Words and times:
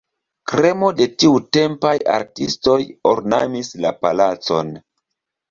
Kremo 0.51 0.87
de 1.01 1.05
tiutempaj 1.23 1.91
artistoj 2.15 2.79
ornamis 3.13 3.71
la 3.87 3.95
palacon. 4.01 4.75